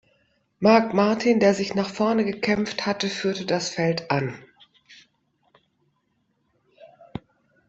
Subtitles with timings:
[0.59, 4.33] Mark Martin, der sich nach vorne gekämpft hatte, führte das Feld an.